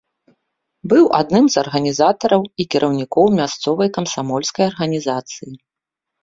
Быў 0.93 1.03
адным 1.17 1.45
з 1.55 1.59
арганізатараў 1.63 2.41
і 2.63 2.67
кіраўнікоў 2.77 3.25
мясцовай 3.41 3.93
камсамольскай 3.99 4.65
арганізацыі. 4.71 5.53